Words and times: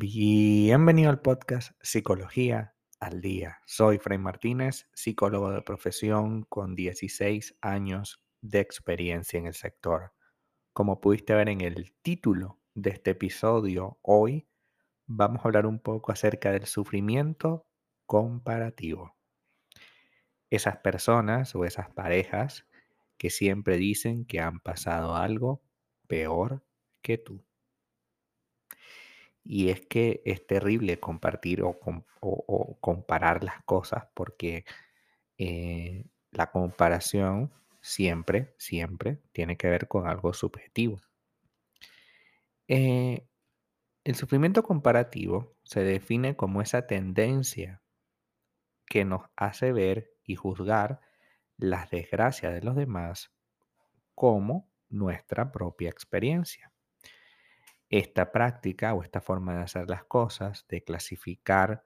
Bienvenido 0.00 1.10
al 1.10 1.20
podcast 1.20 1.72
Psicología 1.82 2.76
al 3.00 3.20
Día. 3.20 3.58
Soy 3.66 3.98
Fray 3.98 4.16
Martínez, 4.16 4.88
psicólogo 4.94 5.50
de 5.50 5.60
profesión 5.60 6.44
con 6.44 6.76
16 6.76 7.56
años 7.62 8.22
de 8.40 8.60
experiencia 8.60 9.40
en 9.40 9.46
el 9.46 9.54
sector. 9.54 10.12
Como 10.72 11.00
pudiste 11.00 11.34
ver 11.34 11.48
en 11.48 11.62
el 11.62 11.96
título 12.00 12.60
de 12.74 12.90
este 12.90 13.10
episodio, 13.10 13.98
hoy 14.02 14.46
vamos 15.06 15.40
a 15.40 15.48
hablar 15.48 15.66
un 15.66 15.80
poco 15.80 16.12
acerca 16.12 16.52
del 16.52 16.66
sufrimiento 16.66 17.66
comparativo. 18.06 19.16
Esas 20.48 20.76
personas 20.76 21.56
o 21.56 21.64
esas 21.64 21.90
parejas 21.90 22.68
que 23.16 23.30
siempre 23.30 23.78
dicen 23.78 24.26
que 24.26 24.38
han 24.38 24.60
pasado 24.60 25.16
algo 25.16 25.60
peor 26.06 26.64
que 27.02 27.18
tú. 27.18 27.47
Y 29.50 29.70
es 29.70 29.80
que 29.86 30.20
es 30.26 30.46
terrible 30.46 31.00
compartir 31.00 31.62
o, 31.62 31.80
comparar 32.80 33.42
las 33.42 33.62
cosas 33.64 34.04
porque 34.12 34.66
eh, 35.38 36.04
la 36.32 36.50
comparación 36.50 37.50
siempre, 37.80 38.54
siempre 38.58 39.22
tiene 39.32 39.56
que 39.56 39.70
ver 39.70 39.88
con 39.88 40.06
algo 40.06 40.34
subjetivo. 40.34 40.98
Eh, 42.66 43.26
el 44.04 44.14
sufrimiento 44.16 44.62
comparativo 44.62 45.56
se 45.64 45.80
define 45.80 46.36
como 46.36 46.60
esa 46.60 46.86
tendencia 46.86 47.80
que 48.84 49.06
nos 49.06 49.22
hace 49.34 49.72
ver 49.72 50.12
y 50.24 50.34
juzgar 50.34 51.00
las 51.56 51.88
desgracias 51.88 52.52
de 52.52 52.60
los 52.60 52.76
demás 52.76 53.32
como 54.14 54.68
nuestra 54.90 55.52
propia 55.52 55.88
experiencia. 55.88 56.70
Esta 57.90 58.32
práctica 58.32 58.92
o 58.94 59.02
esta 59.02 59.20
forma 59.20 59.56
de 59.56 59.62
hacer 59.62 59.88
las 59.88 60.04
cosas, 60.04 60.66
de 60.68 60.84
clasificar 60.84 61.84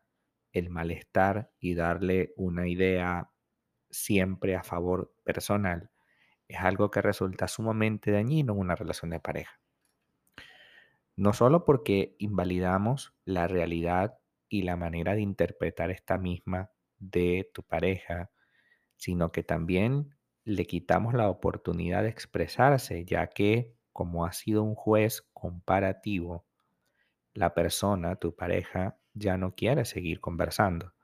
el 0.52 0.68
malestar 0.68 1.50
y 1.60 1.74
darle 1.74 2.34
una 2.36 2.68
idea 2.68 3.30
siempre 3.90 4.56
a 4.56 4.62
favor 4.62 5.14
personal, 5.24 5.90
es 6.48 6.58
algo 6.58 6.90
que 6.90 7.02
resulta 7.02 7.48
sumamente 7.48 8.10
dañino 8.10 8.52
en 8.52 8.58
una 8.58 8.74
relación 8.74 9.10
de 9.10 9.20
pareja. 9.20 9.60
No 11.16 11.32
solo 11.32 11.64
porque 11.64 12.16
invalidamos 12.18 13.14
la 13.24 13.46
realidad 13.46 14.18
y 14.48 14.62
la 14.62 14.76
manera 14.76 15.14
de 15.14 15.20
interpretar 15.20 15.90
esta 15.90 16.18
misma 16.18 16.70
de 16.98 17.50
tu 17.54 17.62
pareja, 17.62 18.30
sino 18.96 19.32
que 19.32 19.42
también 19.42 20.16
le 20.44 20.66
quitamos 20.66 21.14
la 21.14 21.28
oportunidad 21.28 22.02
de 22.02 22.08
expresarse, 22.08 23.04
ya 23.04 23.28
que 23.28 23.74
como 23.92 24.26
ha 24.26 24.32
sido 24.32 24.62
un 24.62 24.74
juez 24.74 25.22
comparativo, 25.42 26.46
la 27.34 27.52
persona, 27.52 28.14
tu 28.14 28.36
pareja, 28.36 28.96
ya 29.12 29.36
no 29.36 29.56
quiere 29.56 29.84
seguir 29.84 30.20
conversando. 30.20 30.94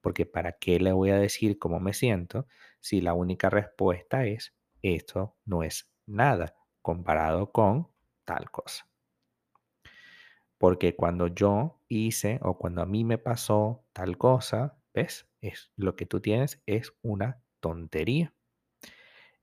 Porque 0.00 0.24
¿para 0.24 0.52
qué 0.52 0.80
le 0.80 0.92
voy 0.92 1.10
a 1.10 1.18
decir 1.18 1.58
cómo 1.58 1.78
me 1.78 1.92
siento 1.92 2.46
si 2.80 3.02
la 3.02 3.12
única 3.12 3.50
respuesta 3.50 4.24
es 4.24 4.54
esto 4.80 5.36
no 5.44 5.62
es 5.62 5.92
nada 6.06 6.56
comparado 6.80 7.52
con 7.52 7.88
tal 8.24 8.50
cosa? 8.50 8.88
Porque 10.56 10.96
cuando 10.96 11.26
yo 11.26 11.78
hice 11.88 12.40
o 12.42 12.56
cuando 12.56 12.80
a 12.80 12.86
mí 12.86 13.04
me 13.04 13.18
pasó 13.18 13.84
tal 13.92 14.16
cosa, 14.16 14.78
¿ves? 14.94 15.28
Es, 15.42 15.70
lo 15.76 15.96
que 15.96 16.06
tú 16.06 16.20
tienes 16.20 16.62
es 16.64 16.94
una 17.02 17.42
tontería. 17.60 18.32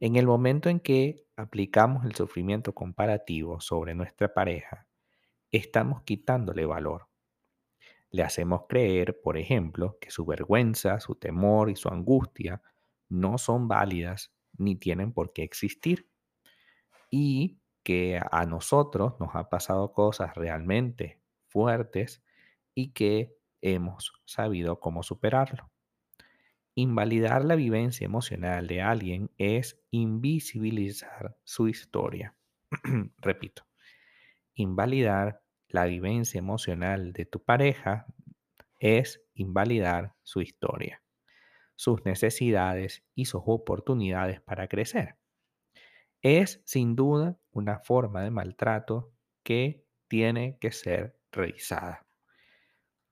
En 0.01 0.15
el 0.15 0.25
momento 0.25 0.69
en 0.69 0.79
que 0.79 1.25
aplicamos 1.35 2.05
el 2.05 2.15
sufrimiento 2.15 2.73
comparativo 2.73 3.59
sobre 3.59 3.95
nuestra 3.95 4.33
pareja, 4.33 4.87
estamos 5.51 6.03
quitándole 6.03 6.65
valor. 6.65 7.09
Le 8.09 8.23
hacemos 8.23 8.61
creer, 8.69 9.19
por 9.21 9.37
ejemplo, 9.37 9.97
que 9.99 10.09
su 10.09 10.25
vergüenza, 10.25 11.01
su 11.01 11.15
temor 11.15 11.69
y 11.69 11.75
su 11.75 11.89
angustia 11.89 12.61
no 13.09 13.37
son 13.37 13.67
válidas 13.67 14.31
ni 14.57 14.77
tienen 14.77 15.11
por 15.11 15.33
qué 15.33 15.43
existir. 15.43 16.09
Y 17.11 17.59
que 17.83 18.21
a 18.31 18.45
nosotros 18.45 19.19
nos 19.19 19.35
han 19.35 19.49
pasado 19.49 19.91
cosas 19.91 20.33
realmente 20.35 21.21
fuertes 21.47 22.23
y 22.73 22.93
que 22.93 23.35
hemos 23.61 24.13
sabido 24.25 24.79
cómo 24.79 25.03
superarlo. 25.03 25.69
Invalidar 26.81 27.43
la 27.43 27.57
vivencia 27.57 28.05
emocional 28.05 28.65
de 28.67 28.81
alguien 28.81 29.29
es 29.37 29.77
invisibilizar 29.91 31.37
su 31.43 31.67
historia. 31.67 32.37
Repito, 33.17 33.67
invalidar 34.53 35.43
la 35.67 35.83
vivencia 35.83 36.39
emocional 36.39 37.11
de 37.11 37.25
tu 37.25 37.43
pareja 37.43 38.05
es 38.79 39.21
invalidar 39.33 40.15
su 40.23 40.39
historia, 40.39 41.03
sus 41.75 42.05
necesidades 42.05 43.03
y 43.13 43.25
sus 43.25 43.41
oportunidades 43.45 44.39
para 44.39 44.69
crecer. 44.69 45.17
Es 46.21 46.61
sin 46.63 46.95
duda 46.95 47.37
una 47.51 47.79
forma 47.79 48.23
de 48.23 48.31
maltrato 48.31 49.11
que 49.43 49.83
tiene 50.07 50.57
que 50.61 50.71
ser 50.71 51.19
revisada. 51.29 52.08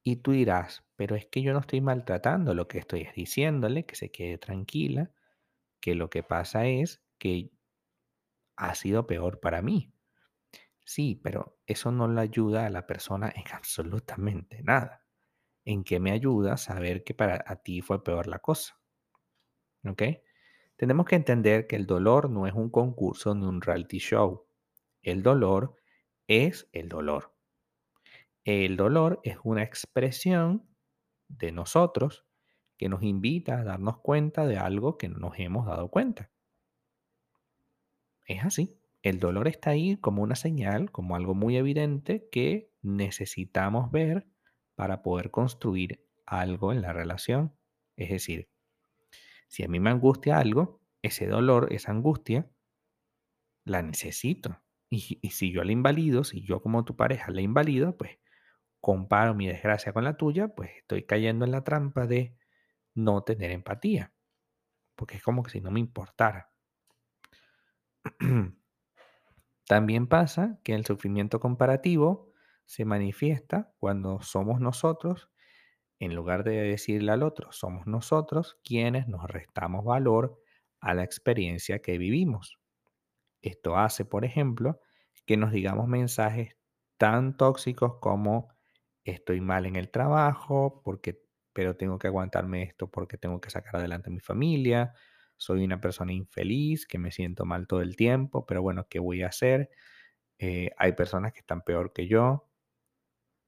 Y 0.09 0.15
tú 0.15 0.31
dirás, 0.31 0.85
pero 0.95 1.17
es 1.17 1.25
que 1.25 1.41
yo 1.41 1.51
no 1.51 1.59
estoy 1.59 1.81
maltratando, 1.81 2.53
lo 2.53 2.69
que 2.69 2.77
estoy 2.77 3.01
es 3.01 3.13
diciéndole 3.13 3.85
que 3.85 3.95
se 3.95 4.09
quede 4.09 4.37
tranquila, 4.37 5.11
que 5.81 5.95
lo 5.95 6.09
que 6.09 6.23
pasa 6.23 6.65
es 6.65 7.03
que 7.17 7.51
ha 8.55 8.73
sido 8.73 9.05
peor 9.05 9.41
para 9.41 9.61
mí. 9.61 9.91
Sí, 10.85 11.19
pero 11.21 11.57
eso 11.65 11.91
no 11.91 12.07
le 12.07 12.21
ayuda 12.21 12.65
a 12.65 12.69
la 12.69 12.87
persona 12.87 13.33
en 13.35 13.43
absolutamente 13.53 14.63
nada. 14.63 15.03
¿En 15.65 15.83
qué 15.83 15.99
me 15.99 16.11
ayuda 16.11 16.55
saber 16.55 17.03
que 17.03 17.13
para 17.13 17.43
a 17.45 17.57
ti 17.57 17.81
fue 17.81 18.01
peor 18.01 18.27
la 18.27 18.39
cosa? 18.39 18.79
¿Ok? 19.85 20.03
Tenemos 20.77 21.05
que 21.05 21.17
entender 21.17 21.67
que 21.67 21.75
el 21.75 21.85
dolor 21.85 22.29
no 22.29 22.47
es 22.47 22.53
un 22.53 22.69
concurso 22.69 23.35
ni 23.35 23.45
un 23.45 23.59
reality 23.59 23.97
show. 23.97 24.47
El 25.01 25.21
dolor 25.21 25.75
es 26.27 26.69
el 26.71 26.87
dolor. 26.87 27.36
El 28.47 28.77
dolor 28.77 29.19
es 29.23 29.39
una 29.43 29.61
expresión 29.61 30.65
de 31.27 31.51
nosotros 31.51 32.25
que 32.77 32.87
nos 32.87 33.03
invita 33.03 33.59
a 33.59 33.63
darnos 33.65 33.97
cuenta 33.97 34.47
de 34.47 34.57
algo 34.57 34.97
que 34.97 35.09
no 35.09 35.17
nos 35.17 35.37
hemos 35.37 35.65
dado 35.65 35.89
cuenta. 35.89 36.31
Es 38.25 38.45
así. 38.45 38.79
El 39.01 39.19
dolor 39.19 39.49
está 39.49 39.71
ahí 39.71 39.97
como 39.97 40.23
una 40.23 40.37
señal, 40.37 40.93
como 40.93 41.17
algo 41.17 41.35
muy 41.35 41.57
evidente 41.57 42.29
que 42.31 42.71
necesitamos 42.81 43.91
ver 43.91 44.25
para 44.75 45.01
poder 45.01 45.29
construir 45.29 46.07
algo 46.25 46.71
en 46.71 46.81
la 46.81 46.93
relación. 46.93 47.53
Es 47.97 48.11
decir, 48.11 48.47
si 49.49 49.63
a 49.63 49.67
mí 49.67 49.81
me 49.81 49.89
angustia 49.89 50.37
algo, 50.37 50.79
ese 51.01 51.27
dolor, 51.27 51.73
esa 51.73 51.91
angustia, 51.91 52.49
la 53.65 53.81
necesito. 53.81 54.61
Y, 54.89 55.19
y 55.21 55.31
si 55.31 55.51
yo 55.51 55.65
la 55.65 55.73
invalido, 55.73 56.23
si 56.23 56.43
yo 56.43 56.61
como 56.61 56.85
tu 56.85 56.95
pareja 56.95 57.29
la 57.29 57.41
invalido, 57.41 57.97
pues 57.97 58.19
comparo 58.81 59.33
mi 59.33 59.47
desgracia 59.47 59.93
con 59.93 60.03
la 60.03 60.17
tuya, 60.17 60.49
pues 60.49 60.71
estoy 60.77 61.03
cayendo 61.03 61.45
en 61.45 61.51
la 61.51 61.63
trampa 61.63 62.07
de 62.07 62.37
no 62.93 63.23
tener 63.23 63.51
empatía. 63.51 64.13
Porque 64.95 65.17
es 65.17 65.23
como 65.23 65.43
que 65.43 65.51
si 65.51 65.61
no 65.61 65.71
me 65.71 65.79
importara. 65.79 66.51
También 69.67 70.07
pasa 70.07 70.59
que 70.63 70.73
el 70.73 70.85
sufrimiento 70.85 71.39
comparativo 71.39 72.31
se 72.65 72.85
manifiesta 72.85 73.73
cuando 73.79 74.21
somos 74.21 74.59
nosotros, 74.59 75.29
en 75.99 76.15
lugar 76.15 76.43
de 76.43 76.61
decirle 76.61 77.11
al 77.11 77.23
otro, 77.23 77.51
somos 77.51 77.87
nosotros 77.87 78.59
quienes 78.63 79.07
nos 79.07 79.23
restamos 79.29 79.83
valor 79.83 80.39
a 80.79 80.93
la 80.93 81.03
experiencia 81.03 81.81
que 81.81 81.97
vivimos. 81.97 82.57
Esto 83.41 83.77
hace, 83.77 84.05
por 84.05 84.25
ejemplo, 84.25 84.79
que 85.25 85.37
nos 85.37 85.51
digamos 85.51 85.87
mensajes 85.87 86.55
tan 86.97 87.35
tóxicos 87.37 87.99
como 87.99 88.56
estoy 89.11 89.41
mal 89.41 89.65
en 89.65 89.75
el 89.75 89.89
trabajo, 89.89 90.81
porque, 90.83 91.23
pero 91.53 91.75
tengo 91.75 91.99
que 91.99 92.07
aguantarme 92.07 92.63
esto 92.63 92.89
porque 92.89 93.17
tengo 93.17 93.41
que 93.41 93.49
sacar 93.49 93.77
adelante 93.77 94.09
mi 94.09 94.19
familia, 94.19 94.93
soy 95.37 95.63
una 95.63 95.79
persona 95.79 96.13
infeliz, 96.13 96.87
que 96.87 96.97
me 96.97 97.11
siento 97.11 97.45
mal 97.45 97.67
todo 97.67 97.81
el 97.81 97.95
tiempo, 97.95 98.45
pero 98.45 98.61
bueno, 98.61 98.87
¿qué 98.89 98.99
voy 98.99 99.23
a 99.23 99.27
hacer? 99.27 99.69
Eh, 100.39 100.71
hay 100.77 100.93
personas 100.93 101.33
que 101.33 101.39
están 101.39 101.61
peor 101.61 101.93
que 101.93 102.07
yo 102.07 102.49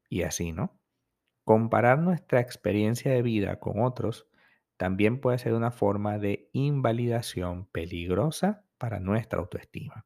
y 0.09 0.23
así, 0.23 0.51
¿no? 0.51 0.79
Comparar 1.43 1.99
nuestra 1.99 2.39
experiencia 2.39 3.11
de 3.11 3.21
vida 3.21 3.59
con 3.59 3.81
otros 3.81 4.27
también 4.77 5.19
puede 5.19 5.39
ser 5.39 5.53
una 5.53 5.71
forma 5.71 6.17
de 6.17 6.49
invalidación 6.53 7.65
peligrosa 7.67 8.65
para 8.77 8.99
nuestra 8.99 9.39
autoestima. 9.39 10.05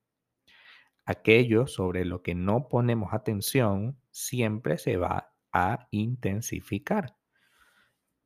Aquello 1.05 1.67
sobre 1.67 2.05
lo 2.05 2.21
que 2.23 2.33
no 2.33 2.69
ponemos 2.69 3.13
atención 3.13 3.99
siempre 4.09 4.77
se 4.77 4.97
va 4.97 5.32
a 5.53 5.87
intensificar. 5.91 7.15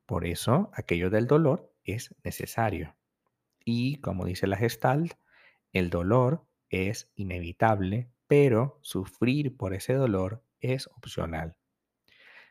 Por 0.06 0.26
eso, 0.26 0.70
aquello 0.72 1.10
del 1.10 1.26
dolor 1.26 1.72
es 1.84 2.14
necesario. 2.24 2.96
Y 3.64 4.00
como 4.00 4.24
dice 4.24 4.46
la 4.46 4.56
Gestalt, 4.56 5.12
el 5.72 5.90
dolor 5.90 6.46
es 6.70 7.12
inevitable, 7.14 8.10
pero 8.26 8.78
sufrir 8.82 9.56
por 9.56 9.74
ese 9.74 9.94
dolor 9.94 10.42
es 10.60 10.86
opcional. 10.88 11.56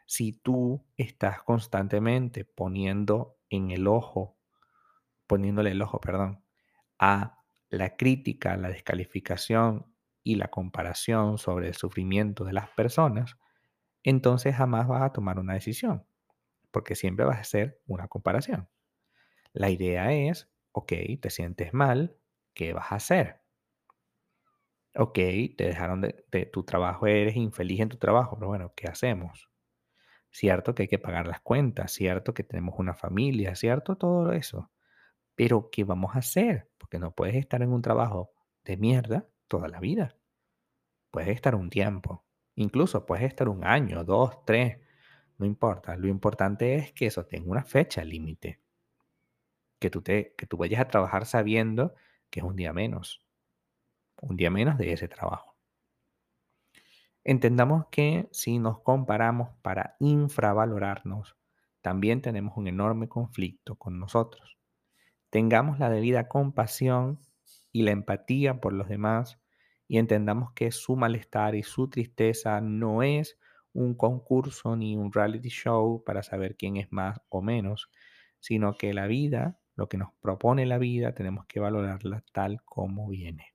Si 0.06 0.34
tú 0.34 0.86
estás 0.96 1.42
constantemente 1.44 2.46
poniendo 2.46 3.38
en 3.50 3.72
el 3.72 3.88
ojo, 3.88 4.38
poniéndole 5.26 5.72
el 5.72 5.82
ojo, 5.82 6.00
perdón, 6.00 6.44
a 7.00 7.44
la 7.70 7.98
crítica, 7.98 8.56
la 8.56 8.70
descalificación 8.70 9.94
y 10.24 10.36
la 10.36 10.50
comparación 10.50 11.38
sobre 11.38 11.68
el 11.68 11.74
sufrimiento 11.74 12.46
de 12.46 12.54
las 12.54 12.70
personas, 12.70 13.36
entonces 14.04 14.56
jamás 14.56 14.88
vas 14.88 15.04
a 15.04 15.14
tomar 15.14 15.40
una 15.40 15.54
decisión, 15.54 16.06
porque 16.72 16.96
siempre 16.96 17.26
vas 17.26 17.38
a 17.38 17.42
hacer 17.42 17.82
una 17.88 18.08
comparación. 18.08 18.70
La 19.54 19.70
idea 19.70 20.14
es, 20.14 20.50
ok, 20.72 20.94
te 21.22 21.30
sientes 21.30 21.74
mal, 21.74 22.18
¿qué 22.54 22.74
vas 22.74 22.92
a 22.92 22.96
hacer? 22.96 23.42
Ok, 24.96 25.16
te 25.58 25.66
dejaron 25.66 26.02
de, 26.02 26.50
tu 26.52 26.64
trabajo, 26.64 27.08
eres 27.08 27.36
infeliz 27.36 27.80
en 27.82 27.90
tu 27.90 27.98
trabajo, 27.98 28.36
pero 28.38 28.48
bueno, 28.48 28.74
¿qué 28.76 28.88
hacemos? 28.88 29.50
Cierto 30.32 30.76
que 30.76 30.84
hay 30.84 30.88
que 30.90 31.00
pagar 31.00 31.28
las 31.28 31.42
cuentas, 31.42 31.92
cierto 31.94 32.34
que 32.34 32.44
tenemos 32.44 32.76
una 32.80 32.94
familia, 32.96 33.56
cierto 33.56 33.98
todo 33.98 34.34
eso. 34.34 34.72
Pero 35.36 35.70
¿qué 35.72 35.86
vamos 35.86 36.16
a 36.16 36.20
hacer? 36.20 36.72
Porque 36.78 37.00
no 37.00 37.14
puedes 37.16 37.36
estar 37.36 37.62
en 37.64 37.74
un 37.74 37.82
trabajo 37.82 38.34
de 38.66 38.78
mierda 38.78 39.28
toda 39.48 39.68
la 39.70 39.80
vida. 39.80 40.18
Puedes 41.12 41.30
estar 41.30 41.56
un 41.56 41.70
tiempo, 41.70 42.27
incluso 42.58 43.06
puedes 43.06 43.26
estar 43.26 43.50
un 43.50 43.64
año, 43.64 44.04
dos, 44.04 44.44
tres, 44.46 44.80
no 45.38 45.46
importa. 45.46 45.96
Lo 45.96 46.08
importante 46.08 46.76
es 46.76 46.92
que 46.92 47.08
eso 47.08 47.26
tenga 47.26 47.50
una 47.50 47.64
fecha 47.64 48.04
límite. 48.04 48.60
Que 49.80 49.90
tú, 49.90 50.02
te, 50.02 50.34
que 50.38 50.46
tú 50.46 50.58
vayas 50.58 50.82
a 50.82 50.88
trabajar 50.88 51.26
sabiendo 51.26 51.96
que 52.30 52.42
es 52.42 52.46
un 52.46 52.56
día 52.56 52.74
menos 52.74 53.28
un 54.22 54.38
día 54.38 54.50
menos 54.50 54.78
de 54.78 54.94
ese 54.94 55.08
trabajo. 55.08 55.56
Entendamos 57.24 57.86
que 57.92 58.30
si 58.32 58.58
nos 58.58 58.80
comparamos 58.80 59.50
para 59.62 59.96
infravalorarnos, 60.00 61.36
también 61.82 62.22
tenemos 62.22 62.58
un 62.58 62.68
enorme 62.68 63.10
conflicto 63.10 63.76
con 63.76 64.00
nosotros. 64.00 64.58
Tengamos 65.30 65.78
la 65.80 65.90
debida 65.90 66.28
compasión 66.28 67.20
y 67.72 67.84
la 67.84 67.92
empatía 67.92 68.62
por 68.62 68.74
los 68.74 68.88
demás 68.88 69.40
y 69.88 69.98
entendamos 69.98 70.52
que 70.54 70.72
su 70.72 70.96
malestar 70.96 71.56
y 71.56 71.64
su 71.64 71.90
tristeza 71.90 72.62
no 72.62 73.04
es 73.04 73.40
un 73.74 73.96
concurso 73.96 74.76
ni 74.76 74.98
un 74.98 75.14
reality 75.14 75.50
show 75.50 76.04
para 76.04 76.24
saber 76.24 76.56
quién 76.56 76.78
es 76.78 76.92
más 76.92 77.22
o 77.30 77.42
menos, 77.42 77.90
sino 78.40 78.78
que 78.78 78.94
la 78.94 79.08
vida, 79.08 79.60
lo 79.76 79.88
que 79.88 79.98
nos 79.98 80.10
propone 80.20 80.66
la 80.66 80.78
vida, 80.78 81.14
tenemos 81.14 81.46
que 81.46 81.60
valorarla 81.60 82.24
tal 82.34 82.64
como 82.64 83.08
viene. 83.08 83.54